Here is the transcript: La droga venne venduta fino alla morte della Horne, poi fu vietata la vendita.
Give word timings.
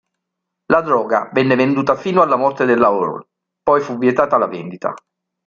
La 0.71 0.81
droga 0.81 1.29
venne 1.31 1.53
venduta 1.55 1.95
fino 1.95 2.23
alla 2.23 2.35
morte 2.35 2.65
della 2.65 2.91
Horne, 2.91 3.27
poi 3.61 3.81
fu 3.81 3.99
vietata 3.99 4.39
la 4.39 4.47
vendita. 4.47 4.95